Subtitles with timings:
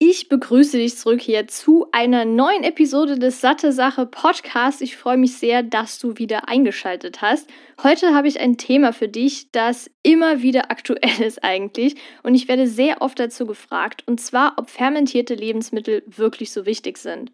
[0.00, 4.80] Ich begrüße dich zurück hier zu einer neuen Episode des Satte Sache Podcasts.
[4.80, 7.50] Ich freue mich sehr, dass du wieder eingeschaltet hast.
[7.82, 11.96] Heute habe ich ein Thema für dich, das immer wieder aktuell ist eigentlich.
[12.22, 16.98] Und ich werde sehr oft dazu gefragt, und zwar, ob fermentierte Lebensmittel wirklich so wichtig
[16.98, 17.32] sind.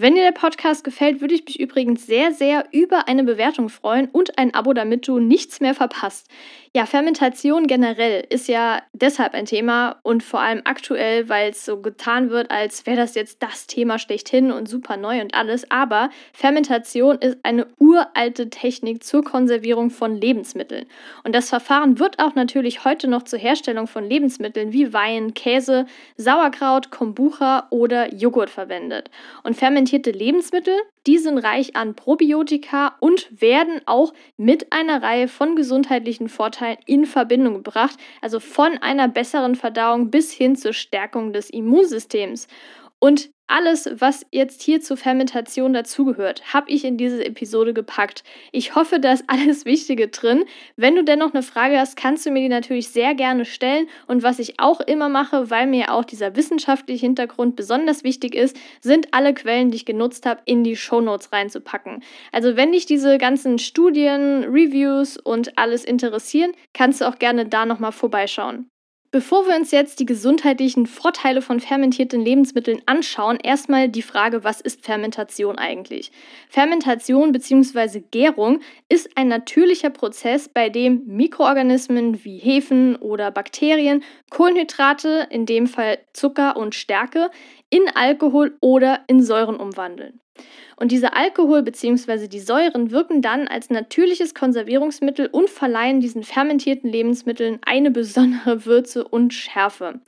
[0.00, 4.06] Wenn dir der Podcast gefällt, würde ich mich übrigens sehr, sehr über eine Bewertung freuen
[4.06, 6.28] und ein Abo, damit du nichts mehr verpasst.
[6.72, 11.80] Ja, Fermentation generell ist ja deshalb ein Thema und vor allem aktuell, weil es so
[11.80, 15.68] getan wird, als wäre das jetzt das Thema schlechthin und super neu und alles.
[15.70, 20.86] Aber Fermentation ist eine uralte Technik zur Konservierung von Lebensmitteln.
[21.24, 25.86] Und das Verfahren wird auch natürlich heute noch zur Herstellung von Lebensmitteln wie Wein, Käse,
[26.16, 29.10] Sauerkraut, Kombucha oder Joghurt verwendet.
[29.42, 29.56] Und
[29.88, 30.74] fermentierte Lebensmittel,
[31.06, 37.06] die sind reich an Probiotika und werden auch mit einer Reihe von gesundheitlichen Vorteilen in
[37.06, 42.48] Verbindung gebracht, also von einer besseren Verdauung bis hin zur Stärkung des Immunsystems.
[42.98, 48.22] Und alles, was jetzt hier zur Fermentation dazugehört, habe ich in diese Episode gepackt.
[48.52, 50.44] Ich hoffe, da ist alles Wichtige drin.
[50.76, 53.88] Wenn du dennoch eine Frage hast, kannst du mir die natürlich sehr gerne stellen.
[54.06, 58.56] Und was ich auch immer mache, weil mir auch dieser wissenschaftliche Hintergrund besonders wichtig ist,
[58.80, 62.02] sind alle Quellen, die ich genutzt habe, in die Shownotes reinzupacken.
[62.32, 67.66] Also wenn dich diese ganzen Studien, Reviews und alles interessieren, kannst du auch gerne da
[67.66, 68.70] nochmal vorbeischauen.
[69.10, 74.60] Bevor wir uns jetzt die gesundheitlichen Vorteile von fermentierten Lebensmitteln anschauen, erstmal die Frage, was
[74.60, 76.12] ist Fermentation eigentlich?
[76.50, 78.02] Fermentation bzw.
[78.10, 78.60] Gärung
[78.90, 86.00] ist ein natürlicher Prozess, bei dem Mikroorganismen wie Hefen oder Bakterien Kohlenhydrate, in dem Fall
[86.12, 87.30] Zucker und Stärke,
[87.70, 90.20] in Alkohol oder in Säuren umwandeln.
[90.76, 92.28] Und diese Alkohol bzw.
[92.28, 99.06] die Säuren wirken dann als natürliches Konservierungsmittel und verleihen diesen fermentierten Lebensmitteln eine besondere Würze
[99.06, 100.00] und Schärfe.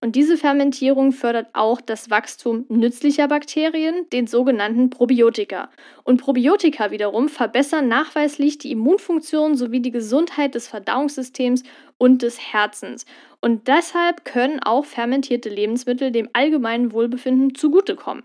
[0.00, 5.70] Und diese Fermentierung fördert auch das Wachstum nützlicher Bakterien, den sogenannten Probiotika.
[6.02, 11.62] Und Probiotika wiederum verbessern nachweislich die Immunfunktion sowie die Gesundheit des Verdauungssystems
[11.98, 13.06] und des Herzens.
[13.46, 18.24] Und deshalb können auch fermentierte Lebensmittel dem allgemeinen Wohlbefinden zugutekommen.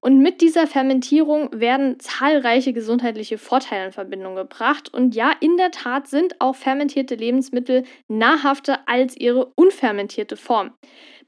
[0.00, 4.92] Und mit dieser Fermentierung werden zahlreiche gesundheitliche Vorteile in Verbindung gebracht.
[4.92, 10.72] Und ja, in der Tat sind auch fermentierte Lebensmittel nahrhafter als ihre unfermentierte Form.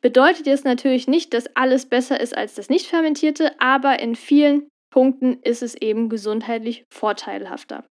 [0.00, 4.66] Bedeutet jetzt natürlich nicht, dass alles besser ist als das nicht fermentierte, aber in vielen
[4.90, 7.84] Punkten ist es eben gesundheitlich vorteilhafter.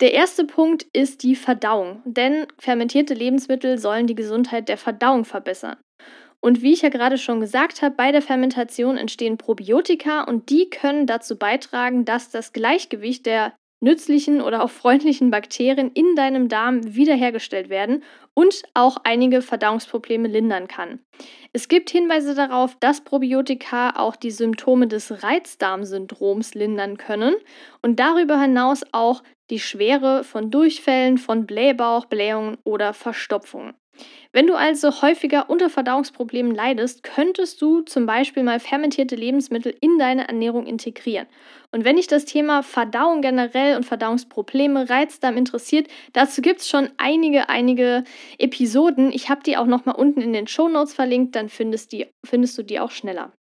[0.00, 5.76] Der erste Punkt ist die Verdauung, denn fermentierte Lebensmittel sollen die Gesundheit der Verdauung verbessern.
[6.40, 10.70] Und wie ich ja gerade schon gesagt habe, bei der Fermentation entstehen Probiotika und die
[10.70, 16.94] können dazu beitragen, dass das Gleichgewicht der nützlichen oder auch freundlichen Bakterien in deinem Darm
[16.94, 18.02] wiederhergestellt werden
[18.34, 21.00] und auch einige Verdauungsprobleme lindern kann.
[21.52, 27.34] Es gibt Hinweise darauf, dass Probiotika auch die Symptome des Reizdarmsyndroms lindern können
[27.82, 33.74] und darüber hinaus auch die Schwere von Durchfällen, von Blähbauch, Blähungen oder Verstopfungen.
[34.32, 39.98] Wenn du also häufiger unter Verdauungsproblemen leidest, könntest du zum Beispiel mal fermentierte Lebensmittel in
[39.98, 41.26] deine Ernährung integrieren.
[41.72, 46.90] Und wenn dich das Thema Verdauung generell und Verdauungsprobleme, Reizdarm interessiert, dazu gibt es schon
[46.96, 48.04] einige, einige
[48.38, 49.10] Episoden.
[49.12, 52.56] Ich habe die auch nochmal unten in den Show Notes verlinkt, dann findest, die, findest
[52.56, 53.32] du die auch schneller.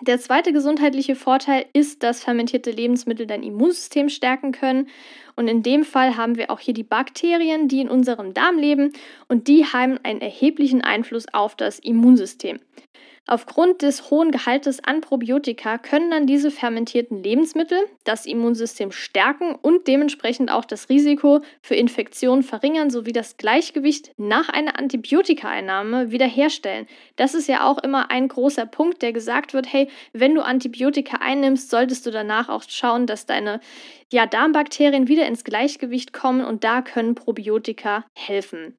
[0.00, 4.88] Der zweite gesundheitliche Vorteil ist, dass fermentierte Lebensmittel dein Immunsystem stärken können.
[5.36, 8.92] Und in dem Fall haben wir auch hier die Bakterien, die in unserem Darm leben
[9.28, 12.58] und die haben einen erheblichen Einfluss auf das Immunsystem.
[13.26, 19.86] Aufgrund des hohen Gehaltes an Probiotika können dann diese fermentierten Lebensmittel das Immunsystem stärken und
[19.88, 26.86] dementsprechend auch das Risiko für Infektionen verringern sowie das Gleichgewicht nach einer Antibiotikaeinnahme wiederherstellen.
[27.16, 31.16] Das ist ja auch immer ein großer Punkt, der gesagt wird, hey, wenn du Antibiotika
[31.22, 33.60] einnimmst, solltest du danach auch schauen, dass deine
[34.12, 38.76] ja, Darmbakterien wieder ins Gleichgewicht kommen und da können Probiotika helfen.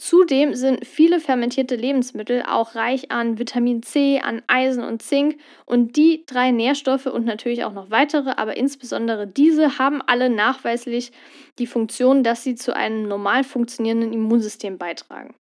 [0.00, 5.94] Zudem sind viele fermentierte Lebensmittel auch reich an Vitamin C, an Eisen und Zink und
[5.94, 11.12] die drei Nährstoffe und natürlich auch noch weitere, aber insbesondere diese haben alle nachweislich
[11.58, 15.34] die Funktion, dass sie zu einem normal funktionierenden Immunsystem beitragen.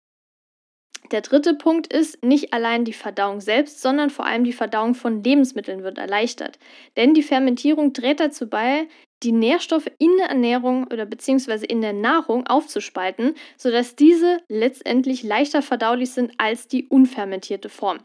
[1.12, 5.22] Der dritte Punkt ist, nicht allein die Verdauung selbst, sondern vor allem die Verdauung von
[5.22, 6.58] Lebensmitteln wird erleichtert.
[6.96, 8.88] Denn die Fermentierung trägt dazu bei,
[9.22, 15.62] die Nährstoffe in der Ernährung oder beziehungsweise in der Nahrung aufzuspalten, sodass diese letztendlich leichter
[15.62, 17.98] verdaulich sind als die unfermentierte Form.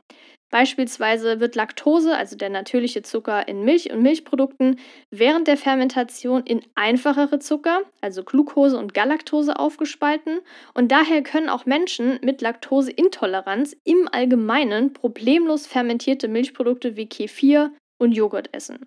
[0.51, 4.79] Beispielsweise wird Laktose, also der natürliche Zucker in Milch und Milchprodukten,
[5.09, 10.41] während der Fermentation in einfachere Zucker, also Glucose und Galaktose, aufgespalten
[10.73, 18.11] und daher können auch Menschen mit Laktoseintoleranz im Allgemeinen problemlos fermentierte Milchprodukte wie Kefir und
[18.11, 18.85] Joghurt essen.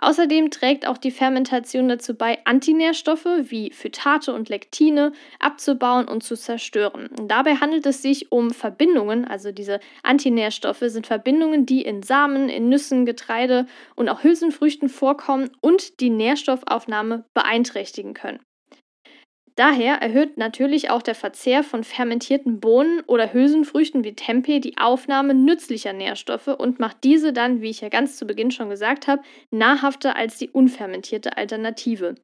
[0.00, 6.36] Außerdem trägt auch die Fermentation dazu bei, Antinährstoffe wie Phytate und Lektine abzubauen und zu
[6.36, 7.08] zerstören.
[7.26, 12.68] Dabei handelt es sich um Verbindungen, also diese Antinährstoffe sind Verbindungen, die in Samen, in
[12.68, 13.66] Nüssen, Getreide
[13.96, 18.40] und auch Hülsenfrüchten vorkommen und die Nährstoffaufnahme beeinträchtigen können.
[19.58, 25.34] Daher erhöht natürlich auch der Verzehr von fermentierten Bohnen oder Hülsenfrüchten wie Tempeh die Aufnahme
[25.34, 29.22] nützlicher Nährstoffe und macht diese dann, wie ich ja ganz zu Beginn schon gesagt habe,
[29.50, 32.14] nahrhafter als die unfermentierte Alternative.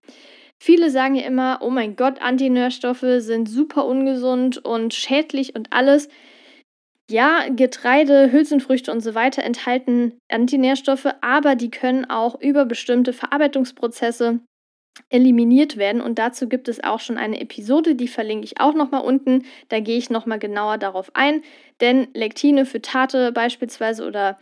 [0.63, 6.09] Viele sagen ja immer, oh mein Gott, Antinährstoffe sind super ungesund und schädlich und alles.
[7.11, 14.39] Ja, Getreide, Hülsenfrüchte und so weiter enthalten Antinährstoffe, aber die können auch über bestimmte Verarbeitungsprozesse
[15.09, 16.01] eliminiert werden.
[16.01, 19.45] Und dazu gibt es auch schon eine Episode, die verlinke ich auch nochmal unten.
[19.69, 21.43] Da gehe ich nochmal genauer darauf ein.
[21.81, 24.39] Denn Lektine, Phytate beispielsweise oder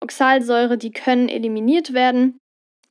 [0.00, 2.38] Oxalsäure, die können eliminiert werden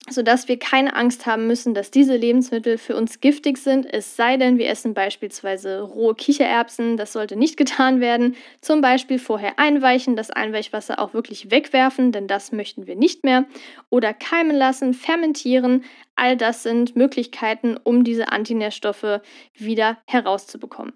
[0.09, 4.37] sodass wir keine Angst haben müssen, dass diese Lebensmittel für uns giftig sind, es sei
[4.37, 10.15] denn, wir essen beispielsweise rohe Kichererbsen, das sollte nicht getan werden, zum Beispiel vorher einweichen,
[10.15, 13.45] das Einweichwasser auch wirklich wegwerfen, denn das möchten wir nicht mehr,
[13.89, 15.83] oder keimen lassen, fermentieren,
[16.15, 19.21] all das sind Möglichkeiten, um diese Antinährstoffe
[19.55, 20.93] wieder herauszubekommen.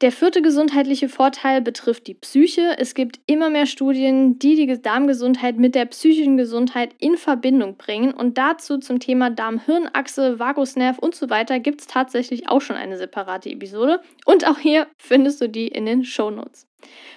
[0.00, 2.74] Der vierte gesundheitliche Vorteil betrifft die Psyche.
[2.78, 8.14] Es gibt immer mehr Studien, die die Darmgesundheit mit der psychischen Gesundheit in Verbindung bringen.
[8.14, 12.96] Und dazu zum Thema Darm-Hirn-Achse, Vagusnerv und so weiter gibt es tatsächlich auch schon eine
[12.96, 14.00] separate Episode.
[14.24, 16.69] Und auch hier findest du die in den Show Notes.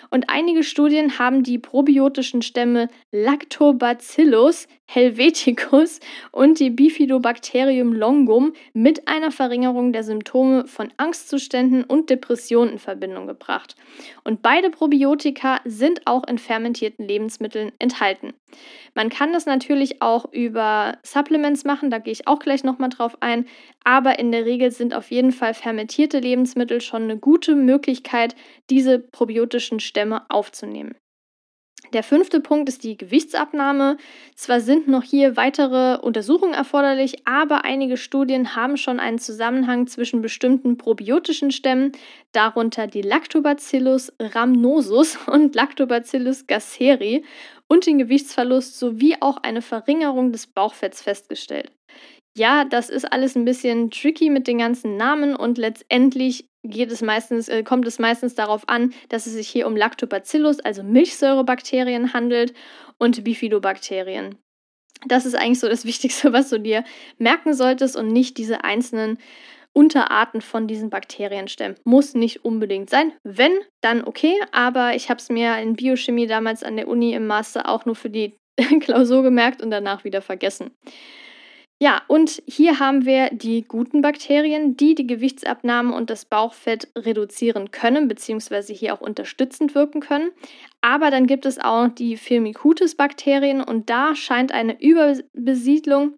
[0.10, 6.00] Und einige Studien haben die probiotischen Stämme Lactobacillus helveticus
[6.32, 13.26] und die Bifidobacterium longum mit einer Verringerung der Symptome von Angstzuständen und Depressionen in Verbindung
[13.26, 13.76] gebracht.
[14.24, 18.34] Und beide Probiotika sind auch in fermentierten Lebensmitteln enthalten.
[18.94, 23.18] Man kann das natürlich auch über Supplements machen, da gehe ich auch gleich nochmal drauf
[23.22, 23.48] ein,
[23.84, 28.36] aber in der Regel sind auf jeden Fall fermentierte Lebensmittel schon eine gute Möglichkeit,
[28.70, 30.96] diese probiotischen Stämme Stämme aufzunehmen.
[31.92, 33.98] Der fünfte Punkt ist die Gewichtsabnahme.
[34.36, 40.22] Zwar sind noch hier weitere Untersuchungen erforderlich, aber einige Studien haben schon einen Zusammenhang zwischen
[40.22, 41.92] bestimmten probiotischen Stämmen,
[42.32, 47.24] darunter die Lactobacillus rhamnosus und Lactobacillus gasseri,
[47.68, 51.72] und den Gewichtsverlust sowie auch eine Verringerung des Bauchfetts festgestellt.
[52.36, 57.02] Ja, das ist alles ein bisschen tricky mit den ganzen Namen und letztendlich geht es
[57.02, 62.14] meistens, äh, kommt es meistens darauf an, dass es sich hier um Lactobacillus, also Milchsäurebakterien
[62.14, 62.54] handelt
[62.98, 64.36] und Bifidobakterien.
[65.06, 66.84] Das ist eigentlich so das Wichtigste, was du dir
[67.18, 69.18] merken solltest und nicht diese einzelnen
[69.74, 71.78] Unterarten von diesen Bakterienstämmen.
[71.84, 73.12] Muss nicht unbedingt sein.
[73.24, 77.26] Wenn, dann okay, aber ich habe es mir in Biochemie damals an der Uni im
[77.26, 78.38] Master auch nur für die
[78.82, 80.72] Klausur gemerkt und danach wieder vergessen.
[81.84, 87.72] Ja, und hier haben wir die guten Bakterien, die die Gewichtsabnahme und das Bauchfett reduzieren
[87.72, 90.32] können, beziehungsweise hier auch unterstützend wirken können.
[90.80, 96.16] Aber dann gibt es auch die Firmicutes-Bakterien und da scheint eine Überbesiedlung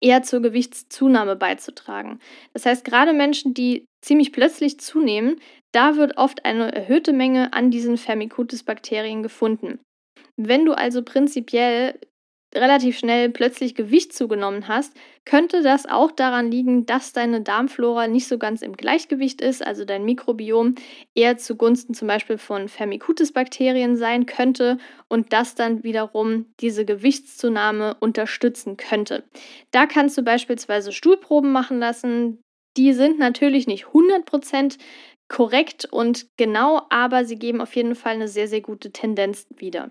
[0.00, 2.20] eher zur Gewichtszunahme beizutragen.
[2.52, 5.40] Das heißt, gerade Menschen, die ziemlich plötzlich zunehmen,
[5.72, 9.80] da wird oft eine erhöhte Menge an diesen Firmicutes-Bakterien gefunden.
[10.36, 11.98] Wenn du also prinzipiell
[12.54, 14.94] relativ schnell plötzlich Gewicht zugenommen hast,
[15.24, 19.84] könnte das auch daran liegen, dass deine Darmflora nicht so ganz im Gleichgewicht ist, also
[19.84, 20.74] dein Mikrobiom
[21.14, 28.76] eher zugunsten zum Beispiel von Firmicutes-Bakterien sein könnte und das dann wiederum diese Gewichtszunahme unterstützen
[28.76, 29.24] könnte.
[29.70, 32.40] Da kannst du beispielsweise Stuhlproben machen lassen.
[32.76, 34.78] Die sind natürlich nicht 100%
[35.28, 39.90] korrekt und genau, aber sie geben auf jeden Fall eine sehr, sehr gute Tendenz wieder.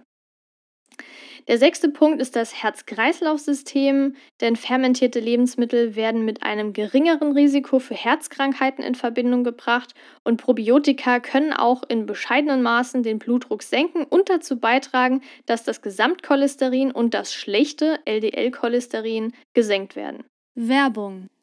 [1.48, 7.96] Der sechste Punkt ist das Herz-Kreislauf-System, denn fermentierte Lebensmittel werden mit einem geringeren Risiko für
[7.96, 14.30] Herzkrankheiten in Verbindung gebracht und Probiotika können auch in bescheidenen Maßen den Blutdruck senken und
[14.30, 20.24] dazu beitragen, dass das Gesamtcholesterin und das schlechte LDL-Cholesterin gesenkt werden.
[20.56, 21.30] Werbung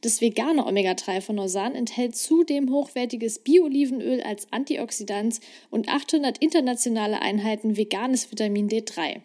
[0.00, 7.76] Das vegane Omega-3 von Norsan enthält zudem hochwertiges Bio-Olivenöl als Antioxidant und 800 internationale Einheiten
[7.76, 9.20] veganes Vitamin D3.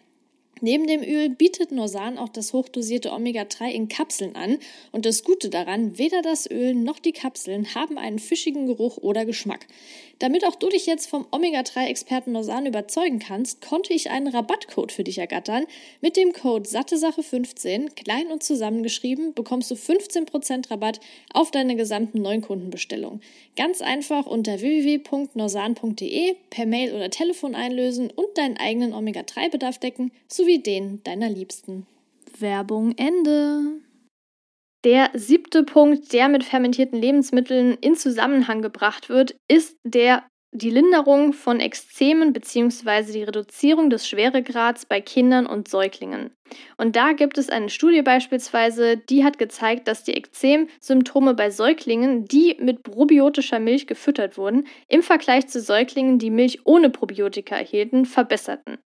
[0.62, 4.58] Neben dem Öl bietet Norsan auch das hochdosierte Omega-3 in Kapseln an
[4.92, 9.24] und das Gute daran, weder das Öl noch die Kapseln haben einen fischigen Geruch oder
[9.24, 9.66] Geschmack.
[10.20, 15.02] Damit auch du dich jetzt vom Omega-3-Experten Norsan überzeugen kannst, konnte ich einen Rabattcode für
[15.02, 15.64] dich ergattern.
[16.02, 21.00] Mit dem Code SatteSache15, klein und zusammengeschrieben, bekommst du 15% Rabatt
[21.32, 23.22] auf deine gesamten Neukundenbestellung.
[23.56, 30.58] Ganz einfach unter www.norsan.de per Mail oder Telefon einlösen und deinen eigenen Omega-3-Bedarf decken, sowie
[30.58, 31.86] den deiner Liebsten.
[32.38, 33.80] Werbung Ende.
[34.84, 41.32] Der siebte Punkt, der mit fermentierten Lebensmitteln in Zusammenhang gebracht wird, ist der die Linderung
[41.32, 43.12] von Ekzemen bzw.
[43.12, 46.32] die Reduzierung des Schweregrads bei Kindern und Säuglingen.
[46.76, 52.24] Und da gibt es eine Studie beispielsweise, die hat gezeigt, dass die Ekzemsymptome bei Säuglingen,
[52.24, 58.04] die mit probiotischer Milch gefüttert wurden, im Vergleich zu Säuglingen, die Milch ohne Probiotika erhielten,
[58.04, 58.78] verbesserten.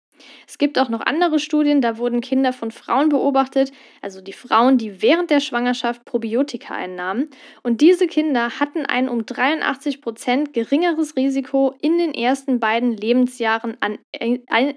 [0.47, 4.77] Es gibt auch noch andere Studien, da wurden Kinder von Frauen beobachtet, also die Frauen,
[4.77, 7.29] die während der Schwangerschaft Probiotika einnahmen.
[7.63, 13.77] Und diese Kinder hatten ein um 83 Prozent geringeres Risiko, in den ersten beiden Lebensjahren
[13.81, 13.99] an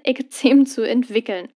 [0.03, 1.49] Ekzem zu entwickeln.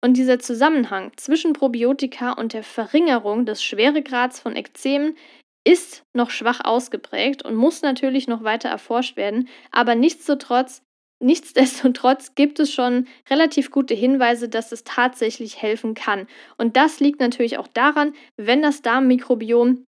[0.00, 5.14] Und dieser Zusammenhang zwischen Probiotika und der Verringerung des Schweregrads von Ekzemen
[5.64, 10.82] ist noch schwach ausgeprägt und muss natürlich noch weiter erforscht werden, aber nichtsdestotrotz
[11.22, 16.26] Nichtsdestotrotz gibt es schon relativ gute Hinweise, dass es tatsächlich helfen kann.
[16.56, 19.84] Und das liegt natürlich auch daran, wenn das Darmmikrobiom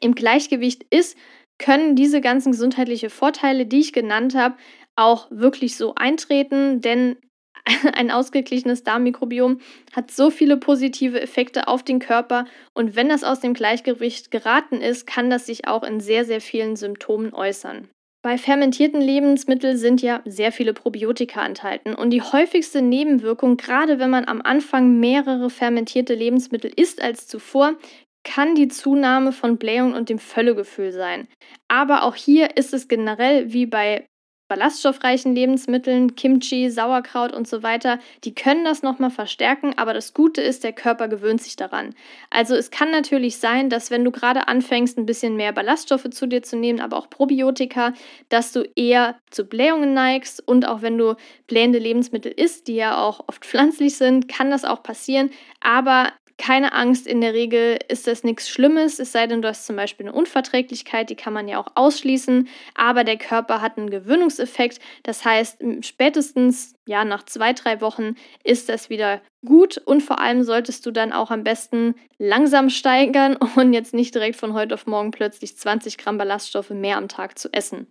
[0.00, 1.16] im Gleichgewicht ist,
[1.58, 4.56] können diese ganzen gesundheitlichen Vorteile, die ich genannt habe,
[4.96, 7.16] auch wirklich so eintreten, denn
[7.94, 9.60] ein ausgeglichenes Darmmikrobiom
[9.92, 14.80] hat so viele positive Effekte auf den Körper und wenn das aus dem Gleichgewicht geraten
[14.80, 17.88] ist, kann das sich auch in sehr, sehr vielen Symptomen äußern.
[18.22, 24.10] Bei fermentierten Lebensmitteln sind ja sehr viele Probiotika enthalten und die häufigste Nebenwirkung, gerade wenn
[24.10, 27.74] man am Anfang mehrere fermentierte Lebensmittel isst als zuvor,
[28.22, 31.26] kann die Zunahme von Blähung und dem Völlegefühl sein.
[31.66, 34.06] Aber auch hier ist es generell wie bei
[34.52, 40.42] ballaststoffreichen Lebensmitteln, Kimchi, Sauerkraut und so weiter, die können das nochmal verstärken, aber das Gute
[40.42, 41.94] ist, der Körper gewöhnt sich daran.
[42.28, 46.26] Also es kann natürlich sein, dass wenn du gerade anfängst, ein bisschen mehr Ballaststoffe zu
[46.26, 47.94] dir zu nehmen, aber auch Probiotika,
[48.28, 51.16] dass du eher zu Blähungen neigst und auch wenn du
[51.46, 55.30] blähende Lebensmittel isst, die ja auch oft pflanzlich sind, kann das auch passieren,
[55.60, 59.66] aber keine Angst, in der Regel ist das nichts Schlimmes, es sei denn, du hast
[59.66, 63.90] zum Beispiel eine Unverträglichkeit, die kann man ja auch ausschließen, aber der Körper hat einen
[63.90, 64.80] Gewöhnungseffekt.
[65.02, 70.42] Das heißt, spätestens ja nach zwei, drei Wochen ist das wieder gut und vor allem
[70.42, 74.86] solltest du dann auch am besten langsam steigern und jetzt nicht direkt von heute auf
[74.86, 77.86] morgen plötzlich 20 Gramm Ballaststoffe mehr am Tag zu essen.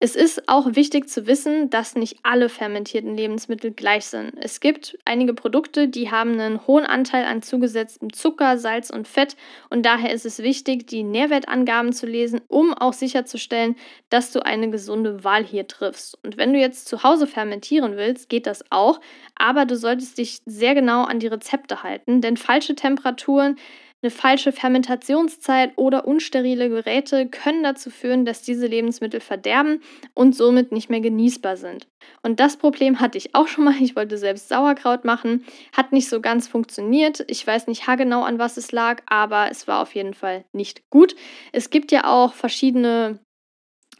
[0.00, 4.32] Es ist auch wichtig zu wissen, dass nicht alle fermentierten Lebensmittel gleich sind.
[4.36, 9.36] Es gibt einige Produkte, die haben einen hohen Anteil an zugesetztem Zucker, Salz und Fett
[9.70, 13.76] und daher ist es wichtig, die Nährwertangaben zu lesen, um auch sicherzustellen,
[14.10, 16.18] dass du eine gesunde Wahl hier triffst.
[16.24, 19.00] Und wenn du jetzt zu Hause fermentieren willst, geht das auch,
[19.36, 23.56] aber du solltest dich sehr genau an die Rezepte halten, denn falsche Temperaturen
[24.04, 29.80] eine falsche Fermentationszeit oder unsterile Geräte können dazu führen, dass diese Lebensmittel verderben
[30.12, 31.88] und somit nicht mehr genießbar sind.
[32.22, 33.74] Und das Problem hatte ich auch schon mal.
[33.80, 35.44] Ich wollte selbst Sauerkraut machen,
[35.74, 37.24] hat nicht so ganz funktioniert.
[37.28, 40.90] Ich weiß nicht haargenau an was es lag, aber es war auf jeden Fall nicht
[40.90, 41.16] gut.
[41.52, 43.20] Es gibt ja auch verschiedene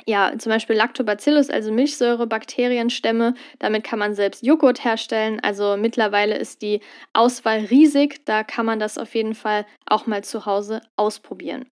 [0.07, 3.35] ja, zum Beispiel Lactobacillus, also Milchsäure-Bakterienstämme.
[3.59, 5.41] Damit kann man selbst Joghurt herstellen.
[5.43, 6.81] Also mittlerweile ist die
[7.13, 8.25] Auswahl riesig.
[8.25, 11.67] Da kann man das auf jeden Fall auch mal zu Hause ausprobieren.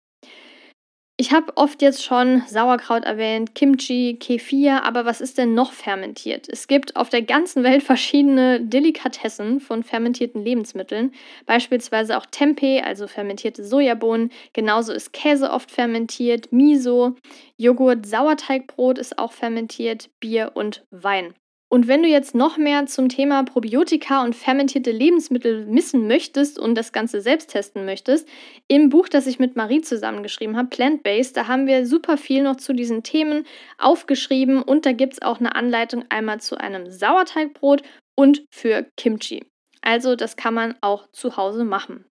[1.22, 6.50] Ich habe oft jetzt schon Sauerkraut erwähnt, Kimchi, Kefir, aber was ist denn noch fermentiert?
[6.50, 11.14] Es gibt auf der ganzen Welt verschiedene Delikatessen von fermentierten Lebensmitteln,
[11.46, 14.32] beispielsweise auch Tempeh, also fermentierte Sojabohnen.
[14.54, 17.16] Genauso ist Käse oft fermentiert, Miso,
[17.56, 21.36] Joghurt, Sauerteigbrot ist auch fermentiert, Bier und Wein.
[21.74, 26.76] Und wenn du jetzt noch mehr zum Thema Probiotika und fermentierte Lebensmittel wissen möchtest und
[26.76, 28.28] das Ganze selbst testen möchtest,
[28.68, 32.58] im Buch, das ich mit Marie zusammengeschrieben habe, Plant-Based, da haben wir super viel noch
[32.58, 33.46] zu diesen Themen
[33.78, 37.84] aufgeschrieben und da gibt es auch eine Anleitung einmal zu einem Sauerteigbrot
[38.16, 39.46] und für Kimchi.
[39.82, 42.04] Also das kann man auch zu Hause machen.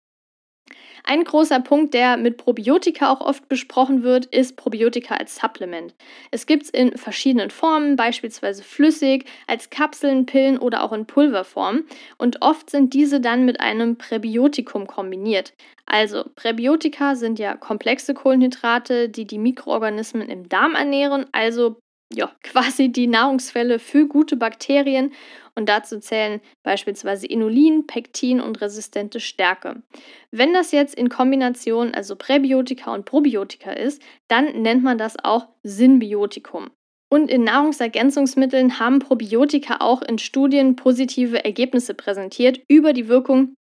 [1.05, 5.95] Ein großer Punkt, der mit Probiotika auch oft besprochen wird, ist Probiotika als Supplement.
[6.31, 11.85] Es gibt es in verschiedenen Formen, beispielsweise flüssig, als Kapseln, Pillen oder auch in Pulverform.
[12.19, 15.55] Und oft sind diese dann mit einem Präbiotikum kombiniert.
[15.87, 21.81] Also Präbiotika sind ja komplexe Kohlenhydrate, die die Mikroorganismen im Darm ernähren, also
[22.13, 25.13] ja, quasi die Nahrungsquelle für gute Bakterien
[25.55, 29.83] und dazu zählen beispielsweise Inulin, Pektin und resistente Stärke.
[30.31, 35.49] Wenn das jetzt in Kombination, also Präbiotika und Probiotika ist, dann nennt man das auch
[35.63, 36.71] Symbiotikum.
[37.11, 43.55] Und in Nahrungsergänzungsmitteln haben Probiotika auch in Studien positive Ergebnisse präsentiert über die Wirkung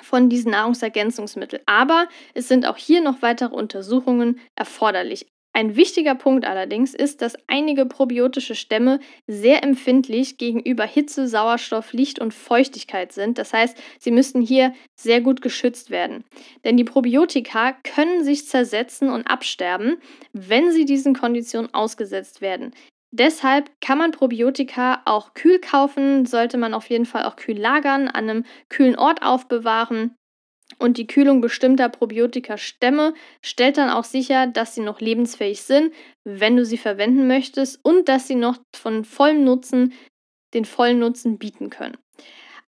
[0.00, 1.62] von diesen Nahrungsergänzungsmitteln.
[1.66, 5.26] Aber es sind auch hier noch weitere Untersuchungen erforderlich.
[5.54, 12.18] Ein wichtiger Punkt allerdings ist, dass einige probiotische Stämme sehr empfindlich gegenüber Hitze, Sauerstoff, Licht
[12.18, 13.36] und Feuchtigkeit sind.
[13.36, 16.24] Das heißt, sie müssten hier sehr gut geschützt werden.
[16.64, 19.98] Denn die Probiotika können sich zersetzen und absterben,
[20.32, 22.72] wenn sie diesen Konditionen ausgesetzt werden.
[23.10, 28.08] Deshalb kann man Probiotika auch kühl kaufen, sollte man auf jeden Fall auch kühl lagern,
[28.08, 30.16] an einem kühlen Ort aufbewahren
[30.78, 35.92] und die Kühlung bestimmter Probiotika-Stämme stellt dann auch sicher, dass sie noch lebensfähig sind,
[36.24, 39.92] wenn du sie verwenden möchtest und dass sie noch von vollem Nutzen
[40.54, 41.96] den vollen Nutzen bieten können.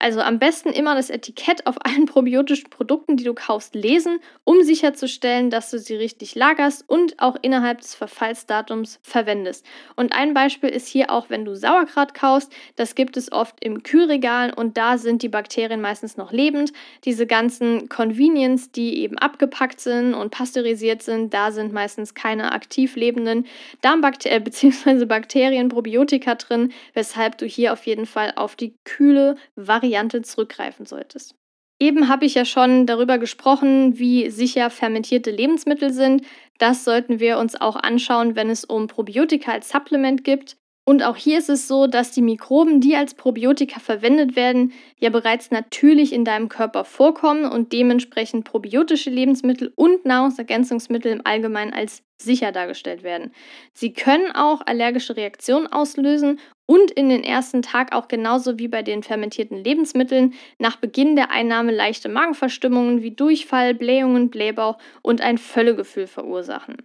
[0.05, 4.63] Also am besten immer das Etikett auf allen probiotischen Produkten, die du kaufst, lesen, um
[4.63, 9.65] sicherzustellen, dass du sie richtig lagerst und auch innerhalb des Verfallsdatums verwendest.
[9.97, 13.83] Und ein Beispiel ist hier auch, wenn du Sauerkraut kaufst, das gibt es oft im
[13.83, 16.75] Kühlregal und da sind die Bakterien meistens noch lebend.
[17.07, 22.97] Diese ganzen Convenience, die eben abgepackt sind und pasteurisiert sind, da sind meistens keine aktiv
[22.97, 23.47] lebenden
[23.81, 25.07] Darmbakterien äh, bzw.
[25.07, 30.87] Bakterien, Probiotika drin, weshalb du hier auf jeden Fall auf die kühle Variante Variante zurückgreifen
[30.87, 31.37] solltest.
[31.81, 36.23] Eben habe ich ja schon darüber gesprochen, wie sicher fermentierte Lebensmittel sind.
[36.59, 40.57] Das sollten wir uns auch anschauen, wenn es um Probiotika als Supplement gibt.
[40.87, 45.11] Und auch hier ist es so, dass die Mikroben, die als Probiotika verwendet werden, ja
[45.11, 52.03] bereits natürlich in deinem Körper vorkommen und dementsprechend probiotische Lebensmittel und Nahrungsergänzungsmittel im Allgemeinen als
[52.21, 53.33] sicher dargestellt werden.
[53.73, 58.83] Sie können auch allergische Reaktionen auslösen und in den ersten Tag auch genauso wie bei
[58.83, 65.39] den fermentierten Lebensmitteln nach Beginn der Einnahme leichte Magenverstimmungen wie Durchfall, Blähungen, Blähbauch und ein
[65.39, 66.77] Völlegefühl verursachen.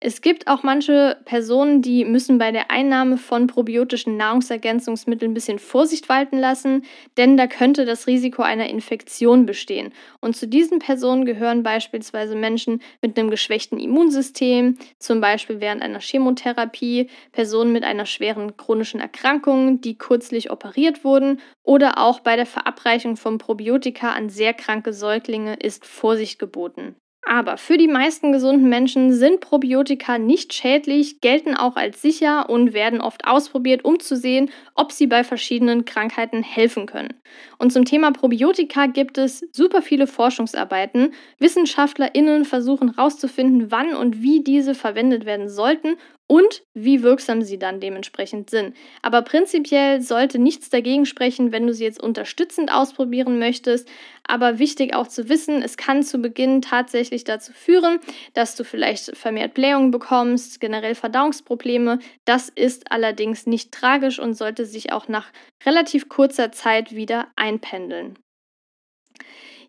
[0.00, 5.58] Es gibt auch manche Personen, die müssen bei der Einnahme von probiotischen Nahrungsergänzungsmitteln ein bisschen
[5.58, 6.84] Vorsicht walten lassen,
[7.16, 9.92] denn da könnte das Risiko einer Infektion bestehen.
[10.20, 16.00] Und zu diesen Personen gehören beispielsweise Menschen mit einem geschwächten Immunsystem, zum Beispiel während einer
[16.00, 22.46] Chemotherapie, Personen mit einer schweren chronischen Erkrankung, die kürzlich operiert wurden oder auch bei der
[22.46, 26.96] Verabreichung von Probiotika an sehr kranke Säuglinge ist Vorsicht geboten.
[27.26, 32.74] Aber für die meisten gesunden Menschen sind Probiotika nicht schädlich, gelten auch als sicher und
[32.74, 37.14] werden oft ausprobiert, um zu sehen, ob sie bei verschiedenen Krankheiten helfen können.
[37.58, 41.14] Und zum Thema Probiotika gibt es super viele Forschungsarbeiten.
[41.38, 47.80] WissenschaftlerInnen versuchen herauszufinden, wann und wie diese verwendet werden sollten und wie wirksam sie dann
[47.80, 48.74] dementsprechend sind.
[49.02, 53.88] Aber prinzipiell sollte nichts dagegen sprechen, wenn du sie jetzt unterstützend ausprobieren möchtest.
[54.26, 58.00] Aber wichtig auch zu wissen, es kann zu Beginn tatsächlich dazu führen,
[58.32, 61.98] dass du vielleicht vermehrt Blähungen bekommst, generell Verdauungsprobleme.
[62.24, 65.30] Das ist allerdings nicht tragisch und sollte sich auch nach
[65.66, 68.18] relativ kurzer Zeit wieder einpendeln.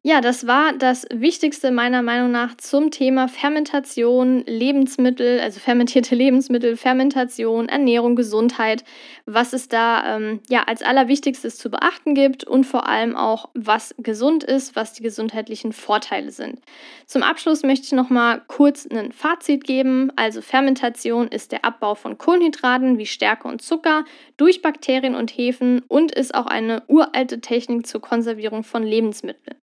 [0.07, 6.77] Ja, das war das Wichtigste meiner Meinung nach zum Thema Fermentation, Lebensmittel, also fermentierte Lebensmittel,
[6.77, 8.83] Fermentation, Ernährung, Gesundheit,
[9.25, 13.95] was es da ähm, ja als allerwichtigstes zu beachten gibt und vor allem auch, was
[13.97, 16.59] gesund ist, was die gesundheitlichen Vorteile sind.
[17.07, 20.11] Zum Abschluss möchte ich noch mal kurz ein Fazit geben.
[20.17, 24.05] Also Fermentation ist der Abbau von Kohlenhydraten wie Stärke und Zucker
[24.37, 29.57] durch Bakterien und Hefen und ist auch eine uralte Technik zur Konservierung von Lebensmitteln.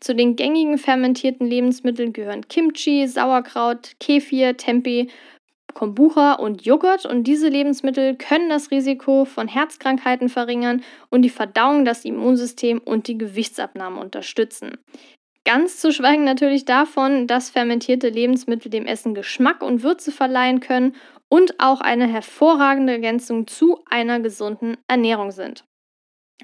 [0.00, 5.08] Zu den gängigen fermentierten Lebensmitteln gehören Kimchi, Sauerkraut, Kefir, Tempeh,
[5.76, 11.84] Kombucha und Joghurt und diese Lebensmittel können das Risiko von Herzkrankheiten verringern und die Verdauung,
[11.84, 14.78] das Immunsystem und die Gewichtsabnahme unterstützen.
[15.44, 20.96] Ganz zu schweigen natürlich davon, dass fermentierte Lebensmittel dem Essen Geschmack und Würze verleihen können
[21.28, 25.65] und auch eine hervorragende Ergänzung zu einer gesunden Ernährung sind.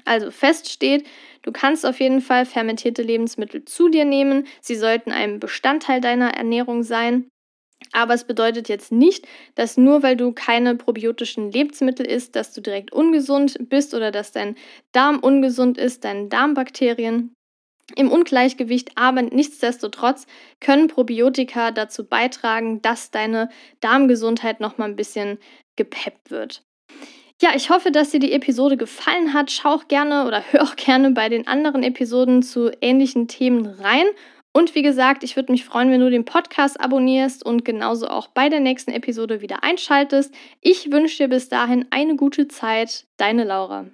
[0.05, 1.05] Also fest steht,
[1.43, 4.47] du kannst auf jeden Fall fermentierte Lebensmittel zu dir nehmen.
[4.61, 7.29] Sie sollten ein Bestandteil deiner Ernährung sein.
[7.91, 12.61] Aber es bedeutet jetzt nicht, dass nur weil du keine probiotischen Lebensmittel isst, dass du
[12.61, 14.55] direkt ungesund bist oder dass dein
[14.93, 17.33] Darm ungesund ist, deine Darmbakterien
[17.95, 20.25] im Ungleichgewicht, aber nichtsdestotrotz
[20.61, 23.49] können Probiotika dazu beitragen, dass deine
[23.81, 25.37] Darmgesundheit noch mal ein bisschen
[25.75, 26.63] gepeppt wird.
[27.43, 29.51] Ja, ich hoffe, dass dir die Episode gefallen hat.
[29.51, 34.05] Schau auch gerne oder hör auch gerne bei den anderen Episoden zu ähnlichen Themen rein.
[34.53, 38.29] Und wie gesagt, ich würde mich freuen, wenn du den Podcast abonnierst und genauso auch
[38.29, 40.33] bei der nächsten Episode wieder einschaltest.
[40.61, 43.07] Ich wünsche dir bis dahin eine gute Zeit.
[43.17, 43.87] Deine Laura.